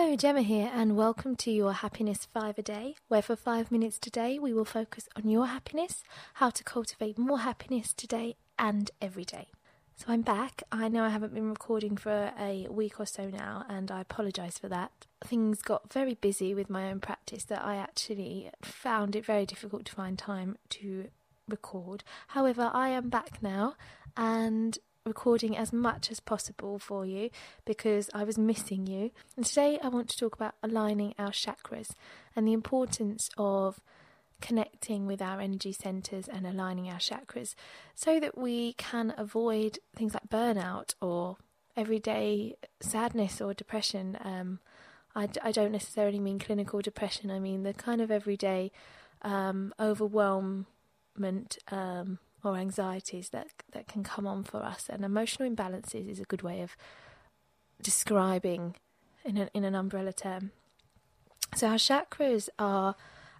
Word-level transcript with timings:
Hello, 0.00 0.14
Gemma 0.14 0.42
here, 0.42 0.70
and 0.72 0.96
welcome 0.96 1.34
to 1.34 1.50
your 1.50 1.72
Happiness 1.72 2.24
5 2.32 2.56
a 2.58 2.62
Day, 2.62 2.94
where 3.08 3.20
for 3.20 3.34
5 3.34 3.72
minutes 3.72 3.98
today 3.98 4.38
we 4.38 4.52
will 4.52 4.64
focus 4.64 5.08
on 5.16 5.28
your 5.28 5.46
happiness, 5.46 6.04
how 6.34 6.50
to 6.50 6.62
cultivate 6.62 7.18
more 7.18 7.40
happiness 7.40 7.94
today 7.94 8.36
and 8.60 8.92
every 9.02 9.24
day. 9.24 9.48
So 9.96 10.06
I'm 10.06 10.22
back. 10.22 10.62
I 10.70 10.86
know 10.86 11.02
I 11.02 11.08
haven't 11.08 11.34
been 11.34 11.50
recording 11.50 11.96
for 11.96 12.32
a 12.38 12.68
week 12.70 13.00
or 13.00 13.06
so 13.06 13.28
now, 13.28 13.64
and 13.68 13.90
I 13.90 14.02
apologise 14.02 14.56
for 14.56 14.68
that. 14.68 14.92
Things 15.24 15.62
got 15.62 15.92
very 15.92 16.14
busy 16.14 16.54
with 16.54 16.70
my 16.70 16.88
own 16.88 17.00
practice 17.00 17.42
that 17.46 17.64
I 17.64 17.74
actually 17.74 18.52
found 18.62 19.16
it 19.16 19.26
very 19.26 19.46
difficult 19.46 19.84
to 19.86 19.92
find 19.96 20.16
time 20.16 20.58
to 20.68 21.08
record. 21.48 22.04
However, 22.28 22.70
I 22.72 22.90
am 22.90 23.08
back 23.08 23.42
now, 23.42 23.74
and 24.16 24.78
recording 25.08 25.56
as 25.56 25.72
much 25.72 26.10
as 26.10 26.20
possible 26.20 26.78
for 26.78 27.04
you 27.04 27.30
because 27.64 28.08
I 28.14 28.24
was 28.24 28.38
missing 28.38 28.86
you. 28.86 29.10
And 29.36 29.44
today 29.44 29.78
I 29.82 29.88
want 29.88 30.08
to 30.10 30.16
talk 30.16 30.34
about 30.34 30.54
aligning 30.62 31.14
our 31.18 31.30
chakras 31.30 31.90
and 32.36 32.46
the 32.46 32.52
importance 32.52 33.30
of 33.36 33.80
connecting 34.40 35.06
with 35.06 35.20
our 35.20 35.40
energy 35.40 35.72
centers 35.72 36.28
and 36.28 36.46
aligning 36.46 36.88
our 36.88 36.98
chakras 36.98 37.54
so 37.94 38.20
that 38.20 38.38
we 38.38 38.74
can 38.74 39.12
avoid 39.16 39.78
things 39.96 40.14
like 40.14 40.28
burnout 40.28 40.94
or 41.00 41.36
everyday 41.76 42.54
sadness 42.80 43.40
or 43.40 43.52
depression. 43.54 44.16
Um, 44.22 44.60
I, 45.14 45.28
I, 45.42 45.50
don't 45.50 45.72
necessarily 45.72 46.20
mean 46.20 46.38
clinical 46.38 46.80
depression, 46.80 47.30
I 47.30 47.40
mean 47.40 47.64
the 47.64 47.74
kind 47.74 48.00
of 48.00 48.10
everyday 48.10 48.70
um, 49.22 49.74
overwhelmment. 49.80 50.66
Um, 51.70 52.18
or 52.44 52.56
anxieties 52.56 53.30
that 53.30 53.48
that 53.72 53.88
can 53.88 54.02
come 54.04 54.26
on 54.26 54.44
for 54.44 54.62
us. 54.62 54.88
And 54.88 55.04
emotional 55.04 55.48
imbalances 55.48 56.08
is 56.08 56.20
a 56.20 56.24
good 56.24 56.42
way 56.42 56.60
of 56.60 56.76
describing 57.82 58.74
in 59.24 59.36
an, 59.36 59.50
in 59.54 59.64
an 59.64 59.74
umbrella 59.74 60.12
term. 60.12 60.52
So 61.54 61.68
our 61.68 61.76
chakras 61.76 62.48
are 62.58 62.94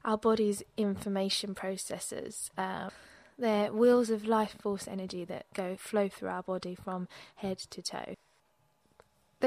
our 0.05 0.19
body's 0.19 0.63
information 0.77 1.55
processors. 1.55 2.51
Uh, 2.57 2.91
they're 3.39 3.73
wheels 3.73 4.11
of 4.11 4.27
life 4.27 4.57
force 4.61 4.89
energy 4.89 5.25
that 5.25 5.47
go 5.55 5.77
flow 5.77 6.09
through 6.09 6.29
our 6.29 6.43
body 6.43 6.75
from 6.75 7.09
head 7.37 7.59
to 7.59 7.83
toe. 7.83 8.15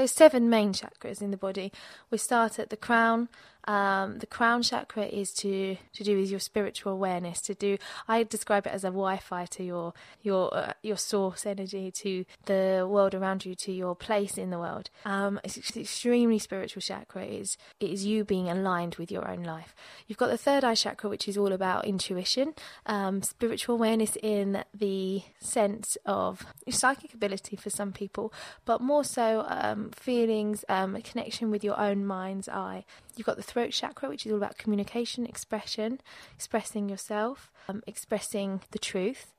There's 0.02 0.10
seven 0.10 0.50
main 0.50 0.72
chakras 0.72 1.22
in 1.22 1.30
the 1.30 1.36
body. 1.36 1.70
We 2.10 2.18
start 2.18 2.58
at 2.58 2.70
the 2.70 2.76
crown, 2.76 3.28
um, 3.64 4.18
the 4.18 4.26
crown 4.26 4.62
chakra 4.62 5.04
is 5.04 5.32
to 5.34 5.76
to 5.92 6.04
do 6.04 6.18
with 6.18 6.30
your 6.30 6.40
spiritual 6.40 6.92
awareness. 6.92 7.40
To 7.42 7.54
do, 7.54 7.78
I 8.08 8.24
describe 8.24 8.66
it 8.66 8.72
as 8.72 8.84
a 8.84 8.88
Wi-Fi 8.88 9.46
to 9.46 9.62
your 9.62 9.94
your 10.22 10.52
uh, 10.52 10.72
your 10.82 10.96
source 10.96 11.46
energy, 11.46 11.90
to 11.92 12.24
the 12.46 12.86
world 12.88 13.14
around 13.14 13.44
you, 13.44 13.54
to 13.54 13.72
your 13.72 13.94
place 13.94 14.36
in 14.36 14.50
the 14.50 14.58
world. 14.58 14.90
Um, 15.04 15.40
it's 15.44 15.76
extremely 15.76 16.38
spiritual 16.40 16.82
chakra. 16.82 17.24
It 17.24 17.40
is 17.40 17.56
it 17.78 17.90
is 17.90 18.04
you 18.04 18.24
being 18.24 18.48
aligned 18.48 18.96
with 18.96 19.12
your 19.12 19.28
own 19.28 19.44
life. 19.44 19.74
You've 20.08 20.18
got 20.18 20.30
the 20.30 20.38
third 20.38 20.64
eye 20.64 20.74
chakra, 20.74 21.08
which 21.08 21.28
is 21.28 21.38
all 21.38 21.52
about 21.52 21.84
intuition, 21.84 22.54
um, 22.86 23.22
spiritual 23.22 23.76
awareness 23.76 24.16
in 24.22 24.64
the 24.74 25.22
sense 25.38 25.96
of 26.04 26.44
psychic 26.68 27.14
ability 27.14 27.54
for 27.54 27.70
some 27.70 27.92
people, 27.92 28.32
but 28.64 28.80
more 28.80 29.04
so 29.04 29.44
um, 29.46 29.91
feelings, 29.92 30.64
um, 30.68 30.96
a 30.96 31.00
connection 31.00 31.50
with 31.50 31.64
your 31.64 31.78
own 31.78 32.04
mind's 32.04 32.48
eye. 32.48 32.84
You've 33.16 33.26
got 33.26 33.36
the 33.36 33.42
throat 33.42 33.72
chakra, 33.72 34.08
which 34.08 34.26
is 34.26 34.32
all 34.32 34.38
about 34.38 34.58
communication, 34.58 35.26
expression, 35.26 36.00
expressing 36.34 36.88
yourself, 36.88 37.50
um, 37.68 37.82
expressing 37.86 38.60
the 38.70 38.78
truth. 38.78 39.32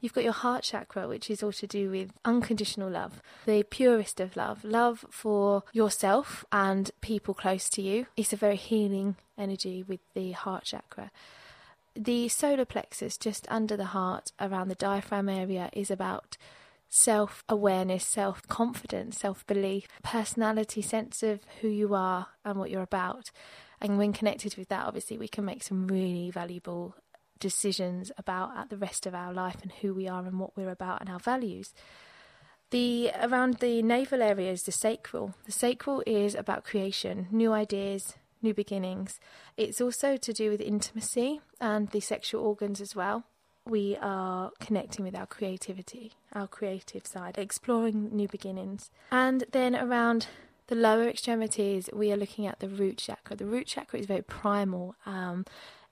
You've 0.00 0.14
got 0.14 0.24
your 0.24 0.32
heart 0.32 0.64
chakra, 0.64 1.08
which 1.08 1.30
is 1.30 1.42
all 1.42 1.52
to 1.52 1.66
do 1.66 1.90
with 1.90 2.12
unconditional 2.24 2.90
love, 2.90 3.22
the 3.46 3.62
purest 3.62 4.20
of 4.20 4.36
love, 4.36 4.64
love 4.64 5.04
for 5.10 5.62
yourself 5.72 6.44
and 6.52 6.90
people 7.00 7.34
close 7.34 7.68
to 7.70 7.82
you. 7.82 8.06
It's 8.16 8.32
a 8.32 8.36
very 8.36 8.56
healing 8.56 9.16
energy 9.38 9.82
with 9.82 10.00
the 10.14 10.32
heart 10.32 10.64
chakra. 10.64 11.10
The 11.94 12.28
solar 12.28 12.64
plexus, 12.64 13.16
just 13.16 13.46
under 13.50 13.76
the 13.76 13.86
heart, 13.86 14.32
around 14.40 14.68
the 14.68 14.74
diaphragm 14.74 15.28
area, 15.28 15.70
is 15.72 15.90
about 15.90 16.36
self 16.90 17.44
awareness, 17.48 18.04
self 18.04 18.46
confidence, 18.48 19.18
self 19.18 19.46
belief, 19.46 19.86
personality, 20.02 20.82
sense 20.82 21.22
of 21.22 21.40
who 21.60 21.68
you 21.68 21.94
are 21.94 22.26
and 22.44 22.58
what 22.58 22.70
you're 22.70 22.82
about. 22.82 23.30
And 23.80 23.96
when 23.96 24.12
connected 24.12 24.56
with 24.56 24.68
that, 24.68 24.86
obviously, 24.86 25.16
we 25.16 25.28
can 25.28 25.46
make 25.46 25.62
some 25.62 25.86
really 25.86 26.30
valuable 26.30 26.94
decisions 27.38 28.12
about 28.18 28.68
the 28.68 28.76
rest 28.76 29.06
of 29.06 29.14
our 29.14 29.32
life 29.32 29.56
and 29.62 29.72
who 29.72 29.94
we 29.94 30.06
are 30.06 30.26
and 30.26 30.38
what 30.38 30.54
we're 30.56 30.68
about 30.68 31.00
and 31.00 31.08
our 31.08 31.18
values. 31.18 31.72
The 32.70 33.10
around 33.20 33.54
the 33.58 33.82
navel 33.82 34.20
area 34.20 34.52
is 34.52 34.64
the 34.64 34.72
sacral. 34.72 35.34
The 35.46 35.52
sacral 35.52 36.02
is 36.06 36.34
about 36.34 36.64
creation, 36.64 37.26
new 37.30 37.52
ideas, 37.52 38.14
new 38.42 38.52
beginnings. 38.52 39.18
It's 39.56 39.80
also 39.80 40.16
to 40.16 40.32
do 40.32 40.50
with 40.50 40.60
intimacy 40.60 41.40
and 41.60 41.88
the 41.88 42.00
sexual 42.00 42.44
organs 42.44 42.80
as 42.80 42.94
well 42.94 43.24
we 43.66 43.96
are 44.00 44.50
connecting 44.60 45.04
with 45.04 45.14
our 45.14 45.26
creativity, 45.26 46.12
our 46.32 46.46
creative 46.46 47.06
side, 47.06 47.36
exploring 47.38 48.14
new 48.14 48.28
beginnings. 48.28 48.90
And 49.10 49.44
then 49.52 49.76
around 49.76 50.26
the 50.68 50.74
lower 50.74 51.08
extremities, 51.08 51.88
we 51.92 52.12
are 52.12 52.16
looking 52.16 52.46
at 52.46 52.60
the 52.60 52.68
root 52.68 52.98
chakra. 52.98 53.36
The 53.36 53.46
root 53.46 53.66
chakra 53.66 53.98
is 53.98 54.06
very 54.06 54.22
primal. 54.22 54.94
Um, 55.04 55.44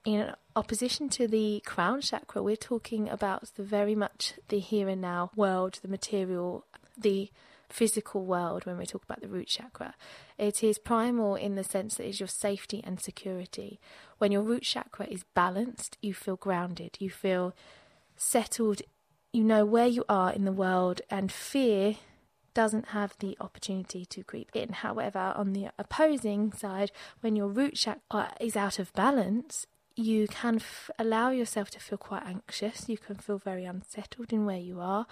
in 0.05 0.33
opposition 0.57 1.09
to 1.11 1.27
the 1.27 1.63
crown 1.67 2.01
chakra, 2.01 2.43
we're 2.43 2.57
talking 2.57 3.09
about 3.09 3.51
the 3.57 3.63
very 3.63 3.95
much 3.95 4.35
the 4.49 4.59
here 4.59 4.89
and 4.89 5.01
now 5.01 5.31
world, 5.37 5.81
the 5.83 5.89
material, 5.89 6.65
the 6.97 7.31
physical 7.69 8.25
world 8.25 8.65
when 8.65 8.79
we 8.79 8.87
talk 8.87 9.05
about 9.05 9.21
the 9.21 9.29
root 9.29 9.49
chakra. 9.49 9.95
It 10.37 10.63
is 10.63 10.79
primal 10.79 11.35
in 11.35 11.55
the 11.55 11.65
sense 11.65 11.97
that 11.97 12.07
it's 12.07 12.21
your 12.21 12.29
safety 12.29 12.83
and 12.85 13.01
security. 13.01 13.81
When 14.19 14.33
your 14.33 14.43
root 14.43 14.63
chakra 14.63 15.07
is 15.07 15.25
balanced, 15.35 15.99
you 16.01 16.15
feel 16.15 16.37
grounded, 16.37 16.97
you 16.99 17.11
feel 17.11 17.55
settled, 18.17 18.83
you 19.33 19.45
know 19.45 19.65
where 19.65 19.87
you 19.87 20.05
are 20.09 20.33
in 20.33 20.45
the 20.45 20.53
world, 20.53 21.01
and 21.11 21.31
fear 21.31 21.97
doesn't 22.55 22.89
have 22.89 23.15
the 23.19 23.37
opportunity 23.41 24.05
to 24.07 24.25
creep 24.25 24.51
in. 24.55 24.73
However, 24.73 25.33
on 25.37 25.53
the 25.53 25.69
opposing 25.79 26.53
side, 26.53 26.91
when 27.21 27.37
your 27.37 27.49
root 27.49 27.75
chakra 27.75 28.35
is 28.41 28.57
out 28.57 28.79
of 28.79 28.93
balance, 28.95 29.67
you 29.99 30.29
can 30.29 30.57
f- 30.57 30.91
allow 30.97 31.31
yourself 31.31 31.71
to 31.71 31.81
feel 31.81 31.99
quite 31.99 32.23
anxious. 32.25 32.89
You 32.89 32.97
can 32.97 33.17
feel 33.17 33.39
very 33.39 33.65
unsettled 33.65 34.33
in 34.33 34.47
where 34.47 34.57
you 34.59 34.81
are. 34.81 35.07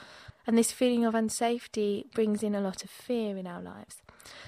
And 0.46 0.56
this 0.56 0.70
feeling 0.70 1.04
of 1.04 1.14
unsafety 1.14 2.08
brings 2.12 2.42
in 2.44 2.54
a 2.54 2.60
lot 2.60 2.84
of 2.84 2.90
fear 2.90 3.36
in 3.36 3.48
our 3.48 3.60
lives. 3.60 4.00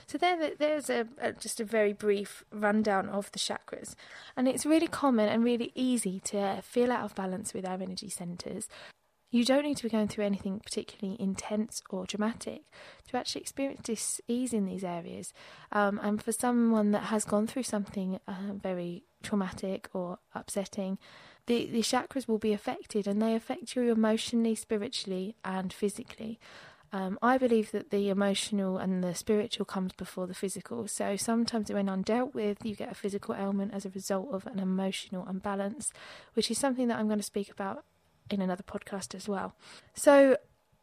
So 0.06 0.16
there, 0.16 0.52
there's 0.56 0.88
a, 0.90 1.06
a, 1.20 1.32
just 1.32 1.60
a 1.60 1.64
very 1.64 1.92
brief 1.92 2.44
rundown 2.52 3.08
of 3.08 3.32
the 3.32 3.38
chakras, 3.38 3.94
and 4.36 4.48
it's 4.48 4.66
really 4.66 4.88
common 4.88 5.28
and 5.28 5.44
really 5.44 5.72
easy 5.74 6.20
to 6.20 6.60
feel 6.62 6.90
out 6.90 7.04
of 7.04 7.14
balance 7.14 7.52
with 7.52 7.66
our 7.66 7.80
energy 7.80 8.08
centers. 8.08 8.68
You 9.30 9.44
don't 9.44 9.64
need 9.64 9.76
to 9.76 9.82
be 9.82 9.90
going 9.90 10.08
through 10.08 10.24
anything 10.24 10.60
particularly 10.60 11.20
intense 11.20 11.82
or 11.90 12.06
dramatic 12.06 12.62
to 13.08 13.16
actually 13.16 13.42
experience 13.42 13.80
dis 13.82 14.20
ease 14.26 14.54
in 14.54 14.64
these 14.64 14.84
areas. 14.84 15.34
Um, 15.70 16.00
and 16.02 16.22
for 16.22 16.32
someone 16.32 16.92
that 16.92 17.04
has 17.04 17.26
gone 17.26 17.46
through 17.46 17.64
something 17.64 18.20
uh, 18.26 18.54
very 18.54 19.04
traumatic 19.22 19.88
or 19.92 20.18
upsetting, 20.34 20.98
the, 21.46 21.66
the 21.66 21.82
chakras 21.82 22.26
will 22.26 22.38
be 22.38 22.52
affected 22.54 23.06
and 23.06 23.20
they 23.20 23.34
affect 23.34 23.76
you 23.76 23.90
emotionally, 23.90 24.54
spiritually, 24.54 25.36
and 25.44 25.72
physically. 25.72 26.38
Um, 26.90 27.18
I 27.20 27.36
believe 27.36 27.70
that 27.72 27.90
the 27.90 28.08
emotional 28.08 28.78
and 28.78 29.04
the 29.04 29.14
spiritual 29.14 29.66
comes 29.66 29.92
before 29.92 30.26
the 30.26 30.34
physical. 30.34 30.88
So 30.88 31.16
sometimes 31.16 31.70
when 31.70 31.86
undealt 31.86 32.32
with, 32.32 32.64
you 32.64 32.74
get 32.74 32.90
a 32.90 32.94
physical 32.94 33.34
ailment 33.34 33.74
as 33.74 33.84
a 33.84 33.90
result 33.90 34.28
of 34.32 34.46
an 34.46 34.58
emotional 34.58 35.28
imbalance, 35.28 35.92
which 36.32 36.50
is 36.50 36.56
something 36.56 36.88
that 36.88 36.98
I'm 36.98 37.08
going 37.08 37.18
to 37.18 37.24
speak 37.24 37.50
about 37.50 37.84
in 38.32 38.40
another 38.40 38.62
podcast 38.62 39.14
as 39.14 39.28
well. 39.28 39.54
So 39.94 40.36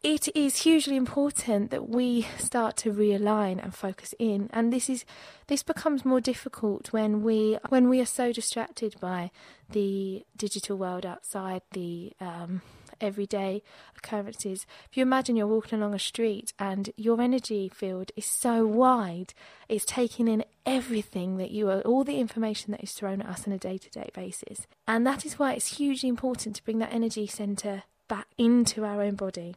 it 0.03 0.27
is 0.36 0.57
hugely 0.57 0.95
important 0.95 1.71
that 1.71 1.89
we 1.89 2.27
start 2.38 2.77
to 2.77 2.94
realign 2.94 3.62
and 3.62 3.74
focus 3.74 4.13
in 4.19 4.50
and 4.53 4.71
this 4.71 4.88
is 4.88 5.03
this 5.47 5.63
becomes 5.63 6.06
more 6.06 6.21
difficult 6.21 6.94
when 6.94 7.24
we 7.24 7.57
when 7.69 7.89
we 7.89 8.00
are 8.00 8.06
so 8.06 8.31
distracted 8.31 8.95
by 9.00 9.31
the 9.71 10.24
digital 10.38 10.77
world 10.77 11.07
outside 11.07 11.63
the 11.71 12.13
um, 12.19 12.62
everyday 13.01 13.62
occurrences. 13.97 14.65
If 14.89 14.97
you 14.97 15.03
imagine 15.03 15.36
you're 15.36 15.47
walking 15.47 15.80
along 15.80 15.94
a 15.94 16.00
street 16.00 16.53
and 16.59 16.89
your 16.95 17.21
energy 17.21 17.69
field 17.69 18.12
is 18.15 18.25
so 18.25 18.65
wide, 18.65 19.33
it's 19.69 19.86
taking 19.86 20.27
in 20.27 20.44
everything 20.65 21.38
that 21.38 21.51
you 21.51 21.69
are, 21.69 21.81
all 21.81 22.03
the 22.03 22.19
information 22.19 22.71
that 22.71 22.83
is 22.83 22.94
thrown 22.94 23.21
at 23.21 23.30
us 23.30 23.47
on 23.47 23.53
a 23.53 23.57
day 23.57 23.77
to 23.77 23.89
day 23.89 24.09
basis. 24.13 24.68
And 24.88 25.06
that 25.06 25.25
is 25.25 25.39
why 25.39 25.53
it's 25.53 25.77
hugely 25.77 26.09
important 26.09 26.56
to 26.56 26.63
bring 26.63 26.80
that 26.80 26.94
energy 26.94 27.27
centre 27.27 27.83
back 28.07 28.27
into 28.38 28.83
our 28.83 29.01
own 29.01 29.15
body. 29.15 29.56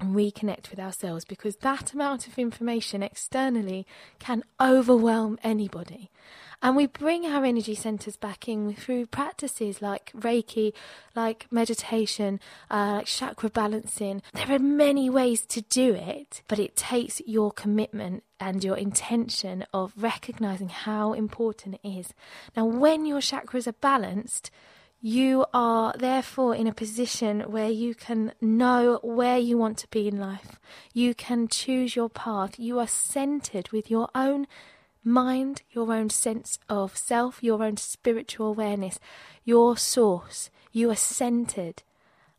And 0.00 0.14
reconnect 0.14 0.70
with 0.70 0.80
ourselves 0.80 1.24
because 1.24 1.56
that 1.56 1.92
amount 1.92 2.26
of 2.26 2.38
information 2.38 3.02
externally 3.02 3.86
can 4.18 4.42
overwhelm 4.60 5.38
anybody. 5.42 6.10
And 6.62 6.76
we 6.76 6.86
bring 6.86 7.26
our 7.26 7.44
energy 7.44 7.74
centers 7.74 8.16
back 8.16 8.48
in 8.48 8.74
through 8.74 9.06
practices 9.06 9.82
like 9.82 10.12
Reiki, 10.16 10.72
like 11.14 11.46
meditation, 11.50 12.40
uh, 12.70 12.94
like 12.96 13.06
chakra 13.06 13.50
balancing. 13.50 14.22
There 14.32 14.50
are 14.50 14.58
many 14.58 15.10
ways 15.10 15.44
to 15.46 15.60
do 15.60 15.92
it, 15.92 16.42
but 16.48 16.58
it 16.58 16.74
takes 16.74 17.20
your 17.26 17.52
commitment 17.52 18.24
and 18.40 18.64
your 18.64 18.76
intention 18.76 19.66
of 19.74 19.92
recognizing 19.96 20.70
how 20.70 21.12
important 21.12 21.78
it 21.82 21.88
is. 21.88 22.14
Now, 22.56 22.64
when 22.64 23.04
your 23.04 23.20
chakras 23.20 23.66
are 23.66 23.72
balanced, 23.72 24.50
you 25.06 25.44
are 25.52 25.92
therefore 25.98 26.54
in 26.54 26.66
a 26.66 26.72
position 26.72 27.40
where 27.40 27.68
you 27.68 27.94
can 27.94 28.32
know 28.40 28.98
where 29.02 29.36
you 29.36 29.58
want 29.58 29.76
to 29.76 29.86
be 29.88 30.08
in 30.08 30.18
life. 30.18 30.58
You 30.94 31.14
can 31.14 31.46
choose 31.46 31.94
your 31.94 32.08
path. 32.08 32.58
You 32.58 32.78
are 32.78 32.86
centered 32.86 33.68
with 33.68 33.90
your 33.90 34.08
own 34.14 34.46
mind, 35.04 35.60
your 35.70 35.92
own 35.92 36.08
sense 36.08 36.58
of 36.70 36.96
self, 36.96 37.42
your 37.42 37.62
own 37.62 37.76
spiritual 37.76 38.46
awareness, 38.46 38.98
your 39.44 39.76
source. 39.76 40.48
You 40.72 40.88
are 40.88 40.96
centered. 40.96 41.82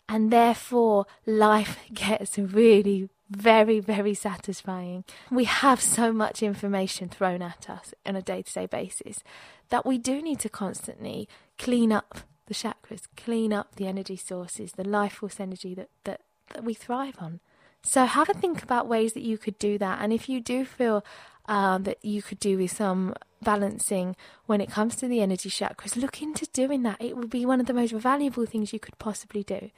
And 0.10 0.32
therefore, 0.32 1.06
life 1.28 1.78
gets 1.94 2.40
really, 2.40 3.10
very, 3.30 3.80
very 3.80 4.16
satisfying. 4.16 5.04
We 5.30 5.44
have 5.44 5.80
so 5.80 6.12
much 6.12 6.42
information 6.42 7.10
thrown 7.10 7.44
at 7.44 7.70
us 7.70 7.94
on 8.08 8.16
a 8.16 8.24
day 8.24 8.42
to 8.42 8.52
day 8.52 8.66
basis 8.66 9.24
that 9.70 9.86
we 9.86 10.00
do 10.00 10.20
need 10.24 10.40
to 10.40 10.50
constantly 10.50 11.30
clean 11.60 11.92
up 11.92 12.22
the 12.48 12.54
chakras, 12.54 13.04
clean 13.18 13.54
up 13.54 13.76
the 13.76 13.88
energy 13.88 14.16
sources, 14.16 14.74
the 14.74 14.84
life 14.84 15.14
force 15.14 15.40
energy 15.40 15.74
that, 15.76 15.90
that, 16.04 16.22
that 16.54 16.64
we 16.64 16.74
thrive 16.74 17.16
on. 17.20 17.40
So 17.84 18.06
have 18.06 18.30
a 18.30 18.34
think 18.34 18.64
about 18.64 18.88
ways 18.88 19.14
that 19.14 19.24
you 19.24 19.38
could 19.38 19.60
do 19.60 19.78
that. 19.78 20.00
And 20.02 20.12
if 20.12 20.28
you 20.28 20.42
do 20.42 20.66
feel 20.66 21.06
um, 21.48 21.84
that 21.84 22.04
you 22.04 22.22
could 22.22 22.40
do 22.40 22.58
with 22.58 22.72
some 22.72 23.14
balancing 23.44 24.16
when 24.48 24.60
it 24.60 24.72
comes 24.72 24.96
to 24.98 25.08
the 25.08 25.22
energy 25.22 25.50
chakras, 25.50 25.96
look 25.96 26.22
into 26.22 26.48
doing 26.48 26.84
that. 26.84 26.98
It 27.00 27.16
would 27.16 27.30
be 27.30 27.46
one 27.46 27.60
of 27.60 27.68
the 27.68 27.74
most 27.74 27.94
valuable 27.94 28.46
things 28.46 28.74
you 28.74 28.80
could 28.80 28.98
possibly 28.98 29.44
do. 29.44 29.70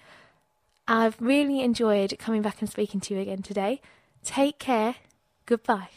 I've 0.88 1.20
really 1.20 1.62
enjoyed 1.62 2.18
coming 2.18 2.42
back 2.42 2.62
and 2.62 2.70
speaking 2.70 3.02
to 3.02 3.14
you 3.14 3.20
again 3.20 3.42
today. 3.42 3.82
Take 4.24 4.58
care. 4.58 4.96
Goodbye. 5.46 5.90